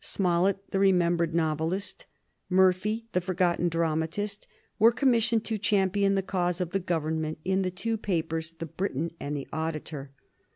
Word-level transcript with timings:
Smollett, 0.03 0.71
the 0.71 0.79
remembered 0.79 1.35
novelist, 1.35 2.07
Murphy, 2.49 3.05
the 3.11 3.21
forgotten 3.21 3.69
dramatist, 3.69 4.47
were 4.79 4.91
commissioned 4.91 5.45
to 5.45 5.59
champion 5.59 6.15
the 6.15 6.23
cause 6.23 6.59
of 6.59 6.71
the 6.71 6.79
Government 6.79 7.37
in 7.45 7.61
the 7.61 7.69
two 7.69 7.97
papers, 7.97 8.51
the 8.53 8.65
Briton 8.65 9.11
and 9.19 9.37
the 9.37 9.47
Auditor. 9.53 10.09